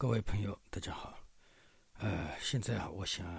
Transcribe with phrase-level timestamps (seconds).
[0.00, 1.14] 各位朋友，大家好。
[1.98, 3.38] 呃，现在啊，我想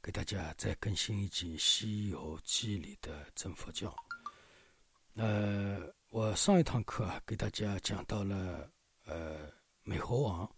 [0.00, 3.94] 给大家再更新一集《西游记》里的真佛教。
[5.16, 8.70] 呃，我上一堂课啊，给大家讲到了
[9.04, 10.50] 呃，美猴王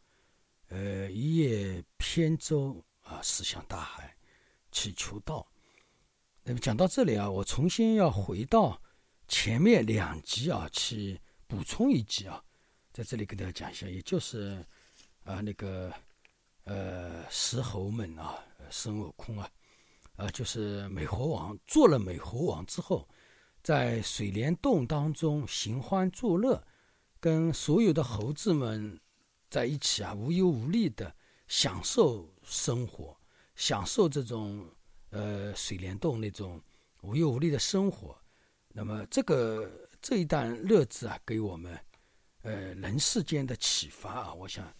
[0.69, 4.17] 呃一叶扁舟啊，驶向大海
[4.71, 5.45] 去求道。
[6.45, 8.81] 那么讲到这里啊，我重新要回到
[9.27, 12.41] 前面两集啊，去补充一集啊，
[12.93, 14.65] 在这里给大家讲一下，也就是。
[15.25, 15.91] 啊，那个，
[16.65, 18.39] 呃，石猴们啊，
[18.69, 19.51] 孙悟空啊，
[20.17, 23.09] 啊，就是美猴王做了美猴王之后，
[23.63, 26.63] 在水帘洞当中寻欢作乐，
[27.21, 29.01] 跟所有的猴子们
[29.49, 31.11] 在一起啊，无忧无虑的
[31.49, 33.17] 享受生活，
[33.57, 34.71] 享受这种
[35.09, 36.61] 呃水帘洞那种
[37.01, 38.15] 无忧无虑的生活。
[38.69, 41.79] 那么这个这一段乐子啊，给我们
[42.43, 44.71] 呃人世间的启发啊，我想。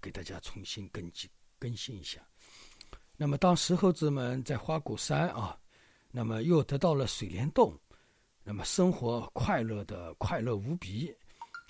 [0.00, 2.20] 给大家重新更新更新一下。
[3.16, 5.58] 那么，当石猴子们在花果山啊，
[6.10, 7.76] 那么又得到了水帘洞，
[8.44, 11.12] 那么生活快乐的快乐无比，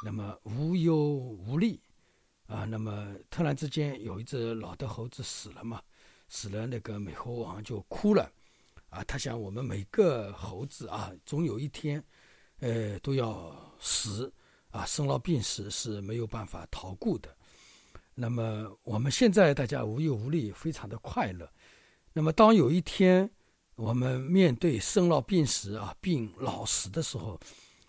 [0.04, 1.80] 那么无忧无虑
[2.46, 2.66] 啊。
[2.66, 5.82] 那么突然之间有一只老的猴子死了嘛，
[6.28, 8.30] 死了，那个美猴王就哭了
[8.90, 9.02] 啊。
[9.04, 12.04] 他想，我们每个猴子啊，总有一天，
[12.60, 14.30] 呃，都要死
[14.70, 17.34] 啊，生老病死是没有办法逃过的。
[18.20, 21.48] 那么我们现在大家无忧无虑，非常的快乐。
[22.12, 23.30] 那么当有一天
[23.77, 27.39] 我们面对生老病死啊，病老死的时候，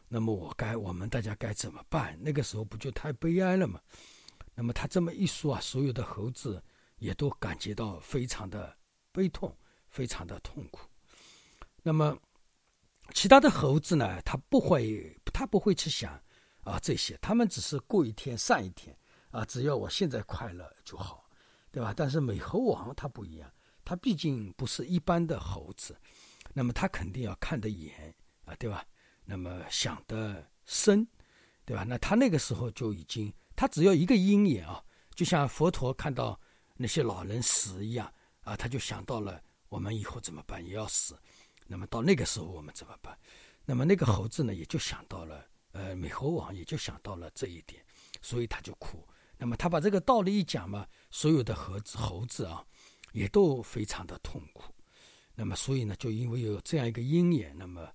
[0.08, 2.16] 那么我该我们大家该怎么办？
[2.22, 3.82] 那个时候不就太悲哀了吗？
[4.54, 6.64] 那么他这么一说啊，所有的猴子
[7.00, 8.72] 也都感觉到非常的
[9.12, 9.52] 悲痛，
[9.88, 10.88] 非常的痛苦。
[11.82, 12.16] 那么
[13.16, 16.22] 其他的猴子呢，他不会，他不会去想
[16.62, 18.96] 啊这些，他们只是过一天算一天。
[19.32, 21.30] 啊，只要我现在快乐就好，
[21.72, 21.94] 对吧？
[21.96, 23.52] 但是美猴王他不一样，
[23.86, 25.96] 他毕竟不是一般的猴子，
[26.54, 28.14] 那么他肯定要看得远
[28.46, 28.84] 啊，对吧？
[29.24, 31.08] 那么想得深，
[31.64, 31.84] 对吧？
[31.84, 36.40] 那他那个时候就已经，他只要一个鹰眼啊，就像佛陀看到
[36.76, 38.12] 那些老人死一样
[38.42, 41.16] 啊，他就想到了我们以后怎么办，也要死。
[41.68, 43.16] 那么到那个时候我们怎么办？
[43.64, 47.86] 那么那个猴子呢，也就想到了，呃，美猴王也就想到了这一点，
[48.24, 49.08] 所以他就哭。
[49.42, 52.62] 那么他把这个道理一讲嘛，所有的猴子猴子啊，
[53.14, 54.76] 也都非常的痛苦。
[55.34, 57.90] 那么所以呢，就因为有这样一个因缘，那么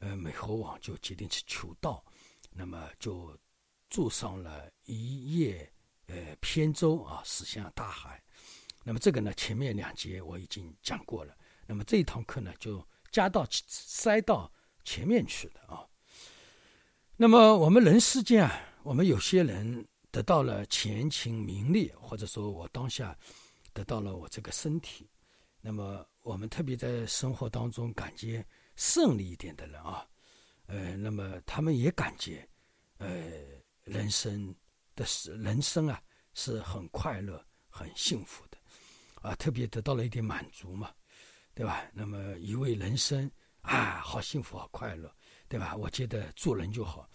[0.00, 2.04] 呃美猴王就决定去求道，
[2.50, 3.34] 那么就
[3.88, 5.72] 坐上了一叶
[6.06, 8.22] 呃扁舟啊，驶向大海。
[8.84, 11.34] 那么这个呢，前面两节我已经讲过了。
[11.66, 14.52] 那么这一堂课呢，就加到塞到
[14.84, 15.88] 前面去了啊。
[17.16, 19.88] 那么我们人世间啊，我们有些人。
[20.12, 23.16] 得到了前情名利，或者说我当下
[23.72, 25.08] 得到了我这个身体，
[25.60, 28.44] 那么我们特别在生活当中感觉
[28.74, 30.04] 胜利一点的人啊，
[30.66, 32.48] 呃，那么他们也感觉，
[32.98, 33.08] 呃，
[33.84, 34.52] 人生
[34.96, 36.02] 的是人生啊
[36.34, 38.58] 是很快乐、很幸福的，
[39.22, 40.90] 啊，特别得到了一点满足嘛，
[41.54, 41.84] 对吧？
[41.92, 45.14] 那么以为人生啊好幸福、好快乐，
[45.48, 45.76] 对吧？
[45.76, 47.08] 我觉得做人就好，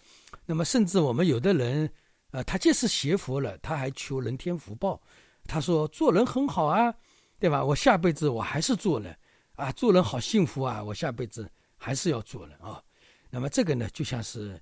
[0.46, 1.92] 那么甚至我们有的人。
[2.36, 5.00] 啊，他即使学佛了，他还求人天福报。
[5.46, 6.94] 他说做人很好啊，
[7.38, 7.64] 对吧？
[7.64, 9.16] 我下辈子我还是做人
[9.54, 12.82] 啊，做人好幸福啊，我下辈子还是要做人啊。
[13.30, 14.60] 那么这个呢，就像是，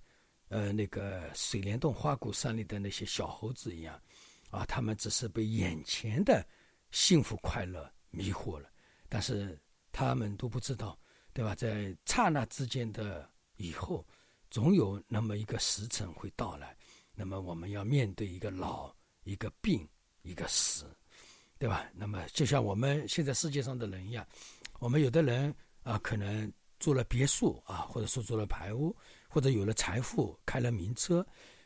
[0.50, 4.00] 呃，那个水帘洞花果山里的那些小猴子一样，
[4.50, 6.46] 啊，他们只是被眼前的
[6.92, 8.68] 幸福快乐迷惑了，
[9.08, 9.58] 但是
[9.90, 10.96] 他们都不知道，
[11.32, 11.56] 对吧？
[11.56, 14.06] 在刹那之间的以后，
[14.48, 16.76] 总有那么一个时辰会到来。
[17.14, 19.88] 那么我们要面对一个老、一个病、
[20.22, 20.84] 一个死，
[21.58, 21.88] 对吧？
[21.94, 24.26] 那么就像我们现在世界上的人一样，
[24.80, 28.94] 我们有的人啊，可能住了别墅啊，或者说做了排屋，
[29.28, 31.24] 或者有了财富，开了名车，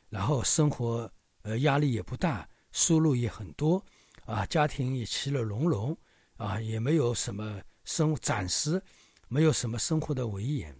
[0.08, 1.10] 然后生活
[1.42, 3.82] 呃压力也不大，收入也很多
[4.26, 5.96] 啊，家庭也其乐融融
[6.36, 8.80] 啊，也没有什么生暂时
[9.28, 10.78] 没有什么生活的威严，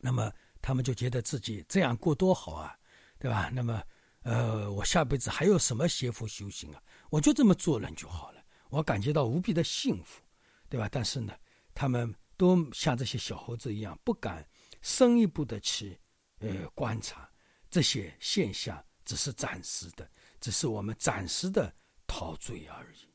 [0.00, 0.32] 那么
[0.62, 2.78] 他们就觉得自己这样过多好啊。
[3.18, 3.50] 对吧？
[3.52, 3.82] 那么，
[4.22, 6.82] 呃，我下辈子还有什么邪福修行啊？
[7.10, 10.22] 我就这么做人就好了，我感觉到无比的幸福，
[10.68, 10.88] 对吧？
[10.90, 11.32] 但是呢，
[11.74, 14.46] 他们都像这些小猴子一样，不敢
[14.82, 15.98] 深一步的去，
[16.40, 17.28] 呃，观察
[17.70, 20.08] 这些现象，只是暂时的，
[20.38, 21.74] 只是我们暂时的
[22.06, 23.08] 陶醉而已，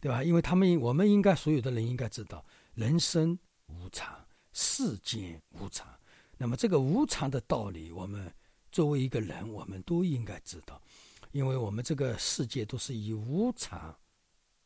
[0.00, 0.22] 对吧？
[0.22, 2.44] 因为他们，我们应该所有的人应该知道，
[2.74, 3.38] 人生
[3.68, 4.22] 无常，
[4.52, 5.88] 世间无常。
[6.36, 8.30] 那么这个无常的道理，我们。
[8.74, 10.82] 作为一个人，我们都应该知道，
[11.30, 13.96] 因为我们这个世界都是以无常，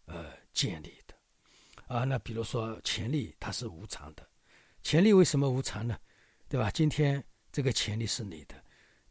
[0.06, 1.14] 呃建立的，
[1.88, 4.26] 啊，那比如说潜力它是无常的，
[4.82, 5.94] 潜力为什么无常呢？
[6.48, 6.70] 对吧？
[6.70, 7.22] 今天
[7.52, 8.54] 这个潜力是你的，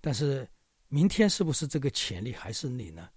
[0.01, 0.49] 但是
[0.87, 3.07] 明天是不是这个潜力还是你呢？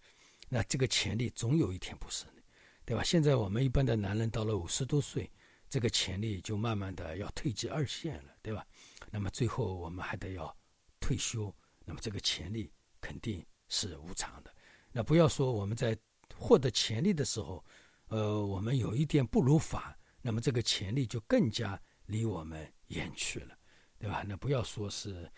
[0.51, 2.43] 那这个潜力总有一天不是你，
[2.85, 3.03] 对吧？
[3.03, 5.33] 现在我们一般的男人到了五十多岁，
[5.71, 8.67] 这个潜力就慢慢的要退居二线了，对吧？
[9.11, 10.55] 那么最后我们还得要
[11.01, 11.51] 退休，
[11.91, 12.71] 那么这个潜力
[13.01, 14.55] 肯定是无常的。
[14.93, 15.99] 那不要说我们在
[16.37, 17.65] 获得潜力的时候，
[18.07, 23.59] 呃，我们有一点不如法，那么这个潜力就更加离我们远去了，
[23.99, 24.25] 对吧？
[24.25, 25.29] 那不要说是，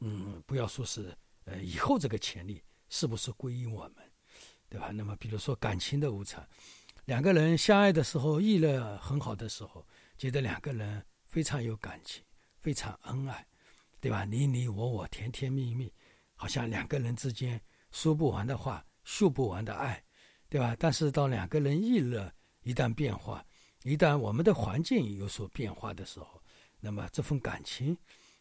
[0.00, 4.04] 嗯，不要说是，呃，以后这个潜力是不是归于我们？
[4.68, 4.90] 对吧？
[4.92, 6.44] 那么，比如说感情的无常，
[7.04, 9.86] 两个人相爱的时候，意乐很好的时候，
[10.18, 12.20] 觉得两个人非常有感情，
[12.58, 13.46] 非常恩爱，
[14.00, 14.24] 对吧？
[14.24, 15.92] 你你我我，甜甜蜜蜜，
[16.40, 17.60] 好像两个人之间
[17.90, 20.02] 说不完的话，诉不完的爱，
[20.48, 20.74] 对吧？
[20.78, 22.32] 但是到两个人意乐
[22.62, 23.44] 一旦变化，
[23.82, 26.42] 一旦我们的环境有所变化的时候，
[26.80, 27.94] 那么这份感情，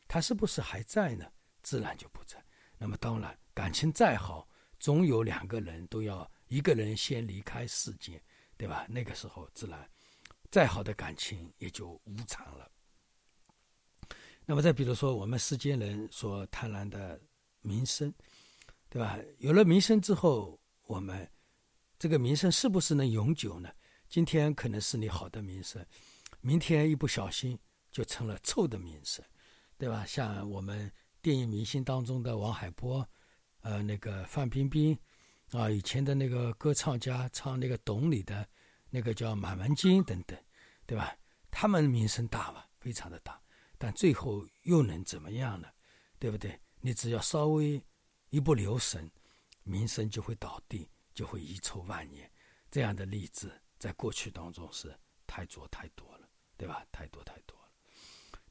[0.07, 1.29] 它是不是还在呢？
[1.61, 2.41] 自然就不在。
[2.77, 4.47] 那么当然，感情再好。
[4.79, 8.17] 总有两个人都要一个人先离开世间，
[8.55, 8.85] 对吧？
[8.87, 9.89] 那个时候自然，
[10.49, 12.71] 再好的感情也就无常了。
[14.45, 17.19] 那么再比如说，我们世间人所贪婪的
[17.61, 18.13] 名声，
[18.89, 19.17] 对吧？
[19.37, 21.29] 有了名声之后，我们
[21.97, 23.69] 这个名声是不是能永久呢？
[24.07, 25.85] 今天可能是你好的名声，
[26.41, 27.57] 明天一不小心
[27.91, 29.23] 就成了臭的名声，
[29.77, 30.05] 对吧？
[30.05, 30.91] 像我们
[31.21, 33.07] 电影明星当中的王海波。
[33.61, 34.97] 呃，那个范冰冰，
[35.51, 38.47] 啊，以前的那个歌唱家，唱那个《懂你》的，
[38.89, 40.39] 那个叫满文金等等，
[40.85, 41.13] 对吧？
[41.51, 43.37] 他们名声大嘛，非常的大，
[43.77, 45.67] 但最后又能怎么样呢？
[46.17, 46.57] 对不对？
[46.81, 47.81] 你只要稍微
[48.29, 49.09] 一不留神，
[49.63, 52.29] 名声就会倒地，就会遗臭万年。
[52.71, 56.85] 这样的例子在过去当中是太多太多了，对吧？
[56.91, 57.69] 太多太多了。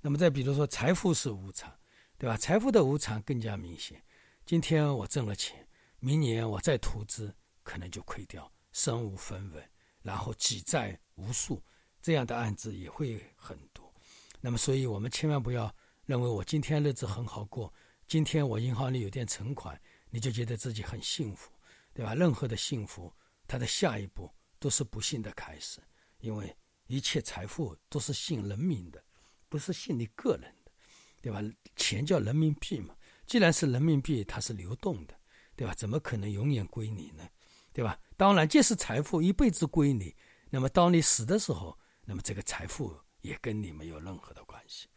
[0.00, 1.72] 那么再比如说，财富是无常，
[2.16, 2.36] 对吧？
[2.36, 4.02] 财富的无常更加明显。
[4.44, 9.70] 今天我挣了钱，明年我再投资，可能就亏掉，身无分文，
[10.02, 11.62] 然后挤债无数，
[12.00, 13.92] 这样的案子也会很多。
[14.40, 15.72] 那么，所以我们千万不要
[16.06, 17.72] 认为我今天日子很好过，
[18.08, 19.78] 今天我银行里有点存款，
[20.08, 21.52] 你就觉得自己很幸福，
[21.92, 22.14] 对吧？
[22.14, 23.12] 任何的幸福，
[23.46, 25.78] 它的下一步都是不幸的开始，
[26.20, 26.56] 因为
[26.86, 29.04] 一切财富都是信人民的，
[29.50, 30.72] 不是信你个人的，
[31.20, 31.42] 对吧？
[31.76, 32.96] 钱叫人民币嘛。
[33.26, 35.14] 既然是人民币，它是流动的，
[35.54, 35.74] 对吧？
[35.74, 37.28] 怎么可能永远归你呢？
[37.74, 38.00] 对吧？
[38.16, 40.16] 当然，即使财富一辈子归你，
[40.48, 44.88] 那么当你死的时候，那么这个财富也跟你没有任何的关系。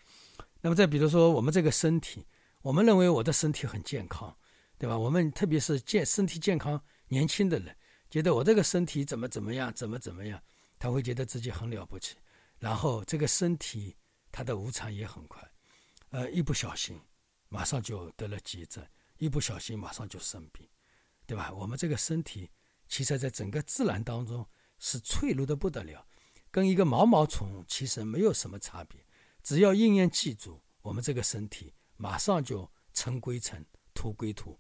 [0.61, 2.25] 那么再比如说，我们这个身体，
[2.61, 4.35] 我们认为我的身体很健康，
[4.77, 4.97] 对吧？
[4.97, 7.75] 我们特别是健身体健康、年轻的人，
[8.09, 10.41] 觉得我这个身体怎么怎么样，怎么怎么样，
[10.77, 12.15] 他会觉得自己很了不起。
[12.59, 13.95] 然后这个身体
[14.31, 15.41] 它的无常也很快，
[16.09, 16.99] 呃，一不小心。
[17.49, 18.81] 马上就得了急症，
[19.17, 20.65] 一不小心马上就生病，
[21.25, 21.51] 对吧？
[21.51, 22.49] 我们这个身体，
[22.87, 24.47] 其实在整个自然当中
[24.79, 26.07] 是脆弱的不得了，
[26.49, 29.03] 跟一个毛毛虫其实没有什么差别。
[29.43, 34.59] 只要应验记住，我们这个身体马上就尘归尘，土归土，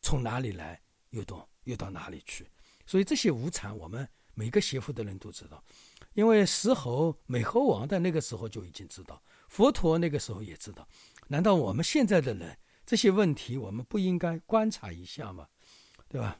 [0.00, 2.48] 从哪里来又到又到哪里去。
[2.86, 5.60] 所以这些无常，我们每个学佛的人都知道，
[6.12, 10.86] 因为石猴美猴王的那个时候就已经知道，佛陀那个时候也知道。
[11.26, 15.48] 难道我们现在的人这些问题，我们不应该观察一下吗？
[16.08, 16.38] 对吧？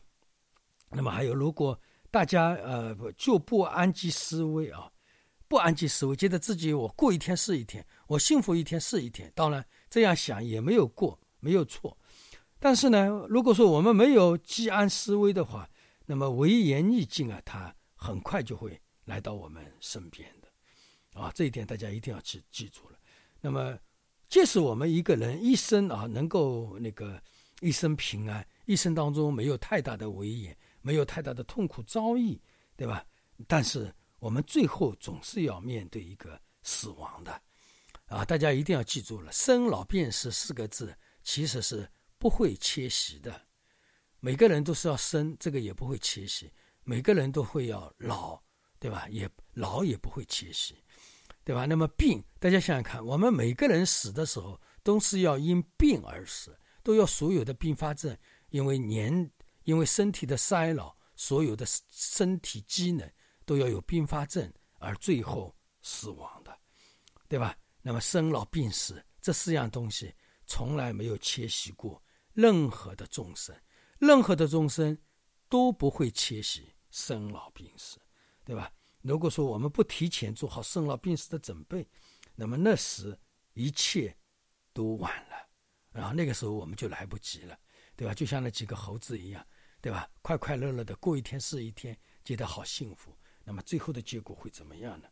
[0.90, 1.76] 那么还有，如果
[2.12, 4.88] 大家呃就不安居思危啊，
[5.48, 9.30] 不安居思危，觉得自己我过一天是一天，我幸福一天是一天。
[9.34, 11.96] 当然这样想也没有过，没有错。
[12.58, 15.68] 但是呢，如果说我们没有居安思危的话，
[16.06, 21.30] 那么危言逆境啊，它很快就会来到我们身边的啊。
[21.34, 22.98] 这一点大家一定要记记住了。
[23.40, 23.78] 那么。
[24.28, 27.22] 即使我们一个人一生啊，能够那个
[27.60, 32.36] 一生平安，一生当中没有太大的危险，没有太大的痛苦遭遇，
[32.76, 33.06] 对吧？
[33.46, 37.40] 但是我们最后总是要面对一个死亡的，
[38.06, 43.40] 啊，大家一定要记住了，“生老病死”四个字其实是不会缺席的。
[44.20, 46.46] 每个人都是要生，这个也不会缺席；
[46.82, 48.40] 每个人都会要老，
[48.78, 49.06] 对吧？
[49.11, 50.75] 也老也不会缺席。
[51.44, 51.64] 对吧？
[51.64, 58.18] 那么病，大家想想看，我们每个人死的时候都是要因病而死，都要所有的并发症，
[58.49, 59.30] 因为年，
[59.62, 63.08] 因为身体的衰老，所有的身体机能
[63.46, 66.54] 都要有并发症，而最后死亡的，
[67.28, 67.56] 对吧？
[67.80, 70.12] 那么生老病死这四样东西
[70.44, 72.02] 从来没有缺席过
[72.34, 73.56] 任何的众生，
[73.98, 74.98] 任何的众生
[75.48, 77.98] 都不会缺席生老病死，
[78.44, 78.70] 对吧？
[79.02, 81.88] 如果说我们不提前做好生老病死的准备，
[82.34, 83.16] 那么那时
[83.54, 84.14] 一切
[84.72, 85.48] 都晚了，
[85.92, 87.56] 然后那个时候我们就来不及了，
[87.94, 88.12] 对吧？
[88.12, 89.46] 就像那几个猴子一样，
[89.80, 90.10] 对吧？
[90.22, 93.16] 快快乐乐的过一天是一天，觉得好幸福。
[93.46, 95.08] 那么最后的结果会怎么样呢？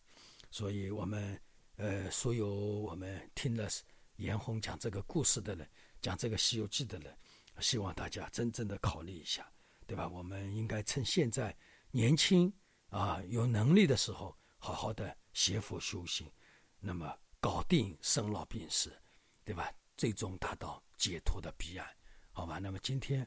[0.50, 1.40] 所以，我们
[1.76, 3.68] 呃，所有我们听了
[4.16, 5.66] 严红讲这个故事的人，
[6.02, 7.16] 讲这个《西游记》的人，
[7.60, 9.48] 希望大家真正的考虑一下，
[9.86, 10.08] 对吧？
[10.08, 11.56] 我们应该趁现在
[11.92, 12.52] 年轻。
[12.90, 16.30] 啊，有能力的时候，好好的学佛修行，
[16.78, 18.96] 那么搞定生老病死，
[19.44, 19.68] 对吧？
[19.96, 21.88] 最终达到解脱的彼岸，
[22.30, 22.60] 好吧？
[22.60, 23.22] 那么今天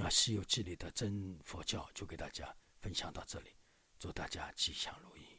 [0.00, 3.50] 啊，《西游记》里的真佛教就给大家分享到这里，
[4.02, 5.38] 祝大家吉祥如意。